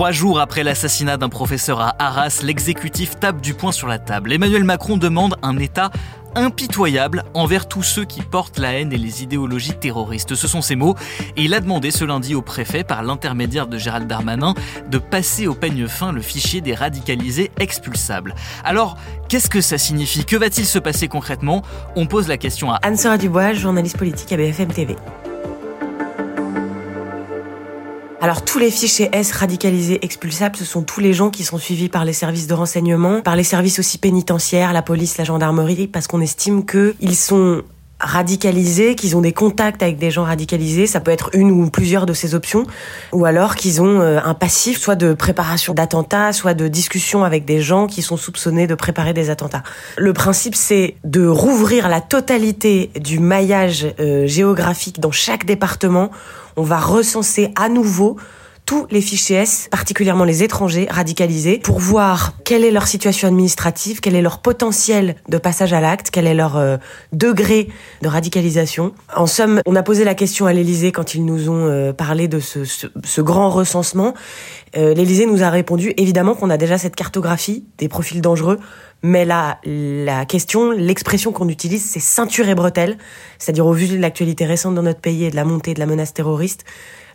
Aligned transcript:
Trois 0.00 0.12
jours 0.12 0.40
après 0.40 0.64
l'assassinat 0.64 1.18
d'un 1.18 1.28
professeur 1.28 1.78
à 1.78 1.94
Arras, 1.98 2.40
l'exécutif 2.42 3.20
tape 3.20 3.42
du 3.42 3.52
poing 3.52 3.70
sur 3.70 3.86
la 3.86 3.98
table. 3.98 4.32
Emmanuel 4.32 4.64
Macron 4.64 4.96
demande 4.96 5.36
un 5.42 5.58
État 5.58 5.90
impitoyable 6.34 7.22
envers 7.34 7.68
tous 7.68 7.82
ceux 7.82 8.06
qui 8.06 8.22
portent 8.22 8.58
la 8.58 8.72
haine 8.72 8.94
et 8.94 8.96
les 8.96 9.22
idéologies 9.22 9.74
terroristes. 9.74 10.34
Ce 10.34 10.48
sont 10.48 10.62
ses 10.62 10.74
mots. 10.74 10.94
Et 11.36 11.42
il 11.42 11.52
a 11.52 11.60
demandé 11.60 11.90
ce 11.90 12.06
lundi 12.06 12.34
au 12.34 12.40
préfet, 12.40 12.82
par 12.82 13.02
l'intermédiaire 13.02 13.66
de 13.66 13.76
Gérald 13.76 14.06
Darmanin, 14.06 14.54
de 14.90 14.96
passer 14.96 15.46
au 15.46 15.54
peigne 15.54 15.86
fin 15.86 16.12
le 16.12 16.22
fichier 16.22 16.62
des 16.62 16.74
radicalisés 16.74 17.50
expulsables. 17.58 18.34
Alors, 18.64 18.96
qu'est-ce 19.28 19.50
que 19.50 19.60
ça 19.60 19.76
signifie? 19.76 20.24
Que 20.24 20.36
va-t-il 20.36 20.64
se 20.64 20.78
passer 20.78 21.08
concrètement? 21.08 21.60
On 21.94 22.06
pose 22.06 22.26
la 22.26 22.38
question 22.38 22.72
à 22.72 22.76
Anne-Sora 22.76 23.18
Dubois, 23.18 23.52
journaliste 23.52 23.98
politique 23.98 24.32
à 24.32 24.38
BFM 24.38 24.72
TV. 24.72 24.96
Alors 28.22 28.44
tous 28.44 28.58
les 28.58 28.70
fichiers 28.70 29.08
S 29.14 29.32
radicalisés 29.32 30.04
expulsables, 30.04 30.54
ce 30.54 30.66
sont 30.66 30.82
tous 30.82 31.00
les 31.00 31.14
gens 31.14 31.30
qui 31.30 31.42
sont 31.42 31.56
suivis 31.56 31.88
par 31.88 32.04
les 32.04 32.12
services 32.12 32.46
de 32.46 32.52
renseignement, 32.52 33.22
par 33.22 33.34
les 33.34 33.44
services 33.44 33.78
aussi 33.78 33.96
pénitentiaires, 33.96 34.74
la 34.74 34.82
police, 34.82 35.16
la 35.16 35.24
gendarmerie, 35.24 35.86
parce 35.86 36.06
qu'on 36.06 36.20
estime 36.20 36.66
qu'ils 36.66 37.16
sont 37.16 37.62
radicalisés, 38.00 38.94
qu'ils 38.94 39.16
ont 39.16 39.20
des 39.20 39.32
contacts 39.32 39.82
avec 39.82 39.98
des 39.98 40.10
gens 40.10 40.24
radicalisés, 40.24 40.86
ça 40.86 41.00
peut 41.00 41.10
être 41.10 41.30
une 41.34 41.50
ou 41.50 41.70
plusieurs 41.70 42.06
de 42.06 42.12
ces 42.12 42.34
options, 42.34 42.66
ou 43.12 43.24
alors 43.24 43.56
qu'ils 43.56 43.82
ont 43.82 44.00
euh, 44.00 44.18
un 44.24 44.34
passif, 44.34 44.78
soit 44.78 44.96
de 44.96 45.14
préparation 45.14 45.74
d'attentats, 45.74 46.32
soit 46.32 46.54
de 46.54 46.68
discussion 46.68 47.24
avec 47.24 47.44
des 47.44 47.60
gens 47.60 47.86
qui 47.86 48.02
sont 48.02 48.16
soupçonnés 48.16 48.66
de 48.66 48.74
préparer 48.74 49.12
des 49.12 49.30
attentats. 49.30 49.62
Le 49.96 50.12
principe, 50.12 50.54
c'est 50.54 50.96
de 51.04 51.26
rouvrir 51.26 51.88
la 51.88 52.00
totalité 52.00 52.90
du 52.98 53.18
maillage 53.18 53.86
euh, 54.00 54.26
géographique 54.26 55.00
dans 55.00 55.12
chaque 55.12 55.44
département 55.44 56.10
on 56.56 56.62
va 56.62 56.78
recenser 56.78 57.52
à 57.56 57.68
nouveau 57.68 58.16
tous 58.70 58.86
les 58.92 59.00
fichiers 59.00 59.38
S, 59.38 59.66
particulièrement 59.68 60.22
les 60.22 60.44
étrangers 60.44 60.86
radicalisés, 60.88 61.58
pour 61.58 61.80
voir 61.80 62.34
quelle 62.44 62.62
est 62.62 62.70
leur 62.70 62.86
situation 62.86 63.26
administrative, 63.26 63.98
quel 63.98 64.14
est 64.14 64.22
leur 64.22 64.38
potentiel 64.38 65.16
de 65.28 65.38
passage 65.38 65.72
à 65.72 65.80
l'acte, 65.80 66.10
quel 66.12 66.24
est 66.24 66.34
leur 66.34 66.56
euh, 66.56 66.76
degré 67.12 67.66
de 68.00 68.06
radicalisation. 68.06 68.92
En 69.16 69.26
somme, 69.26 69.60
on 69.66 69.74
a 69.74 69.82
posé 69.82 70.04
la 70.04 70.14
question 70.14 70.46
à 70.46 70.52
l'Élysée 70.52 70.92
quand 70.92 71.16
ils 71.16 71.24
nous 71.24 71.48
ont 71.48 71.66
euh, 71.66 71.92
parlé 71.92 72.28
de 72.28 72.38
ce, 72.38 73.20
grand 73.20 73.50
recensement. 73.50 74.14
Euh, 74.76 74.94
L'Élysée 74.94 75.26
nous 75.26 75.42
a 75.42 75.50
répondu 75.50 75.92
évidemment 75.96 76.36
qu'on 76.36 76.48
a 76.48 76.56
déjà 76.56 76.78
cette 76.78 76.94
cartographie 76.94 77.64
des 77.78 77.88
profils 77.88 78.20
dangereux, 78.20 78.60
mais 79.02 79.24
là, 79.24 79.58
la 79.64 80.24
question, 80.26 80.70
l'expression 80.70 81.32
qu'on 81.32 81.48
utilise, 81.48 81.84
c'est 81.84 81.98
ceinture 81.98 82.48
et 82.48 82.54
bretelle, 82.54 82.98
c'est-à-dire 83.40 83.66
au 83.66 83.72
vu 83.72 83.88
de 83.88 83.96
l'actualité 83.96 84.46
récente 84.46 84.76
dans 84.76 84.84
notre 84.84 85.00
pays 85.00 85.24
et 85.24 85.30
de 85.30 85.36
la 85.36 85.44
montée 85.44 85.74
de 85.74 85.80
la 85.80 85.86
menace 85.86 86.14
terroriste, 86.14 86.64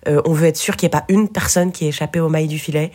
euh, 0.08 0.22
on 0.26 0.34
veut 0.34 0.48
être 0.48 0.58
sûr 0.58 0.76
qu'il 0.76 0.88
n'y 0.88 0.96
ait 0.96 1.00
pas 1.00 1.06
une 1.10 1.30
personne 1.30 1.72
qui 1.72 1.86
ait 1.86 1.90
échappé 1.90 2.20
au 2.20 2.30
mailles 2.30 2.48
du 2.48 2.60
filet, 2.60 2.92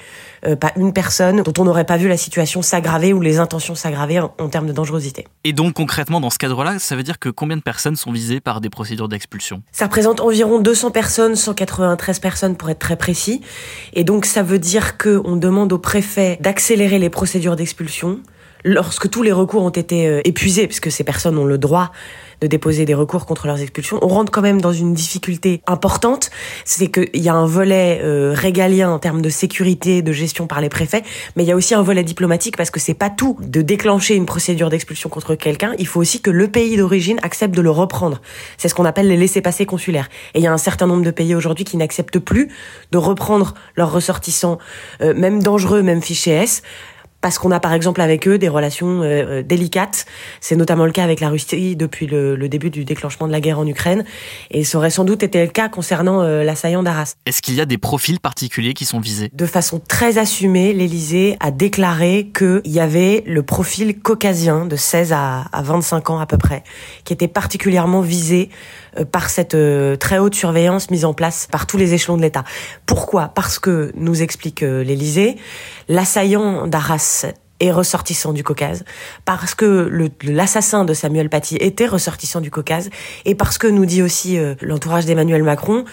euh, 0.47 0.57
pas 0.57 0.73
une 0.77 0.93
personne 0.93 1.43
dont 1.43 1.53
on 1.59 1.65
n'aurait 1.65 1.85
pas 1.85 1.97
vu 1.97 2.09
la 2.09 2.17
situation 2.17 2.63
s'aggraver 2.63 3.13
ou 3.13 3.21
les 3.21 3.39
intentions 3.39 3.75
s'aggraver 3.75 4.21
en, 4.21 4.49
termes 4.49 4.67
de 4.67 4.73
dangerosité. 4.73 5.27
Et 5.45 5.53
donc 5.53 5.75
concrètement, 5.75 6.21
dans 6.21 6.31
ce 6.31 6.39
cadre-là, 6.39 6.79
ça 6.79 6.97
veut 6.97 7.03
dire 7.03 7.19
que 7.19 7.29
combien 7.29 7.57
de 7.57 7.63
personnes 7.63 7.97
sont 7.97 8.13
visées 8.13 8.41
par 8.41 8.61
des 8.61 8.71
procédures 8.71 9.09
d'expulsion? 9.09 9.63
Ça 9.73 9.87
représente 9.87 10.21
environ 10.21 10.61
200 10.61 10.91
personnes, 10.91 11.37
193 11.37 12.19
personnes 12.19 12.57
pour 12.57 12.71
être 12.71 12.79
très 12.79 12.97
précis. 12.97 13.41
Et 13.93 14.05
donc 14.05 14.25
ça 14.25 14.43
veut 14.43 14.59
dire 14.59 14.99
qu'on 14.99 15.37
demande 15.37 15.73
au 15.73 15.79
préfet 15.79 16.39
d'accélérer 16.41 16.99
les 16.99 17.11
procédures 17.11 17.57
d'expulsion 17.57 18.21
lorsque 18.65 19.09
tous 19.11 19.23
les 19.23 19.33
recours 19.33 19.63
ont 19.63 19.71
été 19.71 20.07
euh, 20.07 20.21
épuisés, 20.25 20.67
puisque 20.67 20.91
ces 20.91 21.05
personnes 21.05 21.39
ont 21.39 21.45
le 21.45 21.59
droit 21.59 21.93
de 22.41 22.47
déposer 22.47 22.87
des 22.87 22.95
recours 22.95 23.27
contre 23.27 23.47
leurs 23.47 23.61
expulsions, 23.61 23.99
on 24.03 24.09
rentre 24.09 24.33
quand 24.33 24.41
même 24.41 24.61
dans 24.61 24.73
une 24.73 24.95
difficulté 24.95 25.63
importante, 25.67 26.31
c'est 26.65 26.91
qu'il 26.91 27.23
y 27.23 27.29
a 27.29 27.35
un 27.35 27.47
volet 27.47 28.01
euh, 28.03 28.33
régalien 28.35 28.91
en 28.91 28.99
termes 28.99 29.21
de 29.21 29.29
sécurité, 29.29 30.01
de 30.01 30.13
gestion 30.13 30.47
par 30.47 30.61
les 30.61 30.71
préfets, 30.71 31.03
mais 31.37 31.45
il 31.45 31.47
y 31.47 31.53
a 31.53 31.57
aussi 31.57 31.75
un 31.75 31.83
volet 31.83 32.03
diplomatique 32.03 32.57
parce 32.57 32.71
que 32.71 32.81
c'est 32.81 32.95
pas 32.95 33.11
tout 33.11 33.37
de 33.41 33.61
déclencher 33.61 34.15
une 34.15 34.27
procédure 34.27 34.71
d'expulsion 34.71 35.11
contre 35.11 35.35
quelqu'un, 35.35 35.75
il 35.79 35.87
faut 35.87 36.01
aussi 36.01 36.21
que 36.21 36.31
le 36.31 36.49
pays 36.49 36.77
d'origine 36.77 37.19
accepte 37.23 37.55
de 37.55 37.61
le 37.61 37.71
reprendre. 37.71 38.23
C'est 38.57 38.69
ce 38.69 38.75
qu'on 38.75 38.87
appelle 38.87 39.09
les 39.09 39.17
laissés-passer 39.17 39.67
consulaires. 39.67 40.09
Et 40.35 40.39
il 40.39 40.43
y 40.43 40.47
a 40.47 40.53
un 40.53 40.59
certain 40.59 40.87
nombre 40.87 41.05
de 41.05 41.11
pays 41.11 41.35
aujourd'hui 41.35 41.65
qui 41.65 41.77
n'acceptent 41.77 42.19
plus 42.19 42.49
de 42.91 42.99
reprendre 42.99 43.55
leurs 43.77 43.93
ressortissants, 43.93 44.59
euh, 45.03 45.15
même 45.15 45.43
dangereux, 45.43 45.83
même 45.83 46.03
fichés 46.03 46.31
S, 46.31 46.63
parce 47.21 47.39
qu'on 47.39 47.51
a 47.51 47.61
par 47.61 47.73
exemple 47.73 48.01
avec 48.01 48.27
eux 48.27 48.39
des 48.39 48.49
relations 48.49 49.03
euh, 49.03 49.41
euh, 49.41 49.43
délicates. 49.43 50.07
C'est 50.41 50.57
notamment 50.57 50.87
le 50.87 50.93
cas 50.93 51.05
avec 51.05 51.21
la 51.21 51.29
Russie 51.29 51.77
depuis 51.77 52.07
le, 52.07 52.37
début 52.49 52.71
du 52.71 52.85
déclenchement 52.85 53.27
de 53.27 53.33
la 53.33 53.41
guerre 53.41 53.61
en 53.61 53.67
Ukraine, 53.67 54.05
et 54.51 54.65
ça 54.65 54.79
aurait 54.79 54.91
sans 54.91 55.05
doute 55.05 55.23
été 55.23 55.41
le 55.41 55.51
cas 55.51 55.69
concernant 55.69 56.23
euh, 56.23 56.43
l'assaillant 56.43 56.83
d'Arras. 56.83 57.15
Est-ce 57.27 57.43
qu'il 57.43 57.55
y 57.55 57.61
a 57.61 57.67
des 57.67 57.79
profils 57.79 58.19
particuliers 58.19 58.75
qui 58.75 58.85
sont 58.85 58.99
visés? 58.99 59.31
De 59.33 59.47
façon 59.47 59.81
très 59.87 60.19
assumée, 60.19 60.73
l'Élysée 60.73 61.37
a 61.39 61.53
déclaré 61.53 62.31
qu'il 62.37 62.63
y 62.65 62.81
avait 62.81 63.23
le 63.27 63.43
profil 63.45 64.01
caucasien 64.01 64.67
de 64.67 64.75
16 64.75 65.13
à, 65.13 65.45
à 65.53 65.63
25 65.63 66.11
ans 66.11 66.19
à 66.19 66.27
peu 66.27 66.39
près, 66.39 66.65
qui 67.05 67.13
était 67.13 67.29
particulièrement 67.29 68.01
visé 68.01 68.51
par 69.13 69.31
cette 69.31 69.57
très 70.01 70.19
haute 70.19 70.35
surveillance 70.35 70.91
mise 70.91 71.05
en 71.05 71.15
place 71.15 71.47
par 71.49 71.69
tous 71.69 71.77
les 71.77 71.95
échelons 71.95 72.17
de 72.17 72.23
l'État. 72.23 72.43
Pourquoi? 72.87 73.29
Parce 73.29 73.61
que, 73.61 73.93
nous 73.95 74.23
explique 74.23 74.63
l'Élysée, 74.63 75.37
l'assaillant 75.89 76.67
d'Arras 76.67 77.10
est 77.61 77.71
ressortissant 77.71 78.33
du 78.33 78.43
Caucase, 78.43 78.85
parce 79.27 79.55
que 79.55 80.11
l'assassin 80.23 80.85
de 80.85 80.95
Samuel 80.95 81.29
Paty 81.29 81.57
était 81.57 81.87
ressortissant 81.87 82.41
du 82.41 82.51
Caucase, 82.51 82.89
et 83.27 83.35
parce 83.35 83.59
que, 83.59 83.67
nous 83.67 83.85
dit 83.85 84.03
aussi 84.03 84.39
euh, 84.39 84.55
l'entourage 84.63 85.05
d'Emmanuel 85.05 85.43
Macron, 85.43 85.85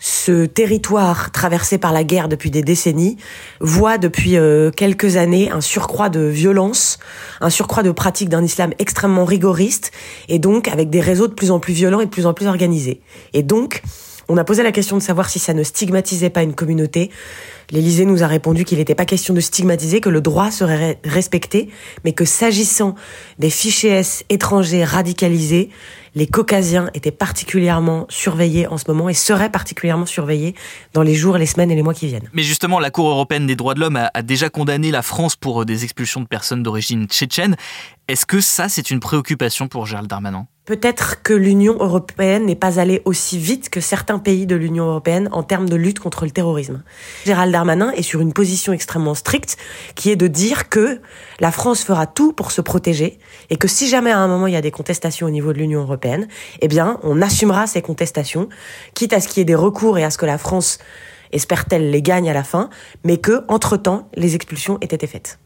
ce 0.00 0.44
territoire 0.44 1.30
traversé 1.30 1.78
par 1.78 1.92
la 1.92 2.02
guerre 2.02 2.28
depuis 2.28 2.50
des 2.50 2.62
décennies 2.62 3.16
voit 3.60 3.98
depuis 3.98 4.36
euh, 4.36 4.70
quelques 4.72 5.16
années 5.16 5.50
un 5.50 5.60
surcroît 5.60 6.08
de 6.08 6.20
violence, 6.20 6.98
un 7.40 7.50
surcroît 7.50 7.84
de 7.84 7.92
pratique 7.92 8.28
d'un 8.28 8.42
islam 8.42 8.72
extrêmement 8.80 9.24
rigoriste, 9.24 9.92
et 10.28 10.40
donc 10.40 10.66
avec 10.66 10.90
des 10.90 11.00
réseaux 11.00 11.28
de 11.28 11.34
plus 11.34 11.52
en 11.52 11.60
plus 11.60 11.72
violents 11.72 12.00
et 12.00 12.06
de 12.06 12.10
plus 12.10 12.26
en 12.26 12.34
plus 12.34 12.48
organisés. 12.48 13.00
Et 13.32 13.44
donc, 13.44 13.82
on 14.28 14.36
a 14.36 14.44
posé 14.44 14.62
la 14.62 14.72
question 14.72 14.96
de 14.96 15.02
savoir 15.02 15.28
si 15.28 15.38
ça 15.38 15.54
ne 15.54 15.62
stigmatisait 15.62 16.30
pas 16.30 16.42
une 16.42 16.54
communauté. 16.54 17.10
L'Élysée 17.70 18.04
nous 18.04 18.22
a 18.22 18.26
répondu 18.26 18.64
qu'il 18.64 18.78
n'était 18.78 18.94
pas 18.94 19.04
question 19.04 19.32
de 19.34 19.40
stigmatiser, 19.40 20.00
que 20.00 20.08
le 20.08 20.20
droit 20.20 20.50
serait 20.50 20.98
respecté, 21.04 21.70
mais 22.04 22.12
que 22.12 22.24
s'agissant 22.24 22.94
des 23.38 23.50
fichiers 23.50 23.90
S 23.90 24.24
étrangers 24.28 24.84
radicalisés, 24.84 25.70
les 26.14 26.26
caucasiens 26.26 26.90
étaient 26.92 27.10
particulièrement 27.10 28.06
surveillés 28.10 28.66
en 28.66 28.76
ce 28.76 28.84
moment 28.88 29.08
et 29.08 29.14
seraient 29.14 29.50
particulièrement 29.50 30.04
surveillés 30.04 30.54
dans 30.92 31.02
les 31.02 31.14
jours, 31.14 31.38
les 31.38 31.46
semaines 31.46 31.70
et 31.70 31.74
les 31.74 31.82
mois 31.82 31.94
qui 31.94 32.06
viennent. 32.06 32.28
Mais 32.34 32.42
justement, 32.42 32.78
la 32.78 32.90
Cour 32.90 33.08
européenne 33.08 33.46
des 33.46 33.56
droits 33.56 33.74
de 33.74 33.80
l'homme 33.80 33.96
a, 33.96 34.10
a 34.12 34.22
déjà 34.22 34.50
condamné 34.50 34.90
la 34.90 35.02
France 35.02 35.36
pour 35.36 35.64
des 35.64 35.84
expulsions 35.84 36.20
de 36.20 36.26
personnes 36.26 36.62
d'origine 36.62 37.06
tchétchène. 37.06 37.56
Est-ce 38.08 38.26
que 38.26 38.40
ça, 38.40 38.68
c'est 38.68 38.90
une 38.90 39.00
préoccupation 39.00 39.68
pour 39.68 39.86
Gérald 39.86 40.08
Darmanin? 40.08 40.46
Peut-être 40.64 41.24
que 41.24 41.32
l'Union 41.34 41.76
européenne 41.80 42.46
n'est 42.46 42.54
pas 42.54 42.78
allée 42.78 43.02
aussi 43.04 43.36
vite 43.36 43.68
que 43.68 43.80
certains 43.80 44.20
pays 44.20 44.46
de 44.46 44.54
l'Union 44.54 44.84
européenne 44.84 45.28
en 45.32 45.42
termes 45.42 45.68
de 45.68 45.74
lutte 45.74 45.98
contre 45.98 46.24
le 46.24 46.30
terrorisme. 46.30 46.84
Gérald 47.24 47.50
Darmanin 47.50 47.90
est 47.90 48.02
sur 48.02 48.20
une 48.20 48.32
position 48.32 48.72
extrêmement 48.72 49.16
stricte 49.16 49.56
qui 49.96 50.10
est 50.10 50.16
de 50.16 50.28
dire 50.28 50.68
que 50.68 51.00
la 51.40 51.50
France 51.50 51.82
fera 51.82 52.06
tout 52.06 52.32
pour 52.32 52.52
se 52.52 52.60
protéger 52.60 53.18
et 53.50 53.56
que 53.56 53.66
si 53.66 53.88
jamais 53.88 54.12
à 54.12 54.18
un 54.18 54.28
moment 54.28 54.46
il 54.46 54.52
y 54.52 54.56
a 54.56 54.60
des 54.60 54.70
contestations 54.70 55.26
au 55.26 55.30
niveau 55.30 55.52
de 55.52 55.58
l'Union 55.58 55.80
européenne, 55.80 56.28
eh 56.60 56.68
bien 56.68 57.00
on 57.02 57.20
assumera 57.20 57.66
ces 57.66 57.82
contestations, 57.82 58.48
quitte 58.94 59.14
à 59.14 59.20
ce 59.20 59.26
qu'il 59.26 59.38
y 59.38 59.42
ait 59.42 59.44
des 59.44 59.56
recours 59.56 59.98
et 59.98 60.04
à 60.04 60.10
ce 60.10 60.18
que 60.18 60.26
la 60.26 60.38
France 60.38 60.78
espère-t-elle 61.32 61.90
les 61.90 62.02
gagne 62.02 62.30
à 62.30 62.34
la 62.34 62.44
fin, 62.44 62.70
mais 63.02 63.16
que 63.16 63.42
entre-temps 63.48 64.08
les 64.14 64.36
expulsions 64.36 64.78
aient 64.80 64.86
été 64.86 65.08
faites. 65.08 65.40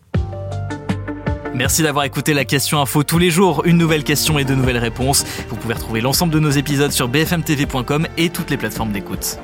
Merci 1.56 1.82
d'avoir 1.82 2.04
écouté 2.04 2.34
la 2.34 2.44
question 2.44 2.82
info 2.82 3.02
tous 3.02 3.18
les 3.18 3.30
jours. 3.30 3.62
Une 3.64 3.78
nouvelle 3.78 4.04
question 4.04 4.38
et 4.38 4.44
de 4.44 4.54
nouvelles 4.54 4.76
réponses. 4.76 5.24
Vous 5.48 5.56
pouvez 5.56 5.72
retrouver 5.72 6.02
l'ensemble 6.02 6.30
de 6.34 6.38
nos 6.38 6.50
épisodes 6.50 6.92
sur 6.92 7.08
bfmtv.com 7.08 8.06
et 8.18 8.28
toutes 8.28 8.50
les 8.50 8.58
plateformes 8.58 8.92
d'écoute. 8.92 9.38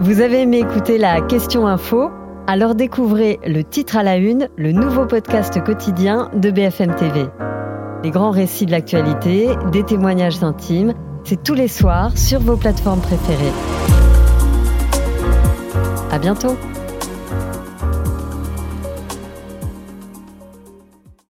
Vous 0.00 0.20
avez 0.20 0.40
aimé 0.40 0.60
écouter 0.60 0.96
la 0.96 1.20
question 1.20 1.66
info? 1.66 2.10
Alors 2.46 2.74
découvrez 2.74 3.38
le 3.46 3.62
titre 3.62 3.98
à 3.98 4.02
la 4.02 4.16
une, 4.16 4.48
le 4.56 4.72
nouveau 4.72 5.04
podcast 5.04 5.62
quotidien 5.62 6.30
de 6.34 6.50
BFM 6.50 6.96
TV. 6.96 7.26
Les 8.02 8.10
grands 8.10 8.30
récits 8.30 8.64
de 8.64 8.70
l'actualité, 8.70 9.50
des 9.70 9.84
témoignages 9.84 10.42
intimes, 10.42 10.94
c'est 11.24 11.42
tous 11.42 11.54
les 11.54 11.68
soirs 11.68 12.16
sur 12.16 12.40
vos 12.40 12.56
plateformes 12.56 13.02
préférées. 13.02 13.52
À 16.12 16.18
bientôt 16.18 16.58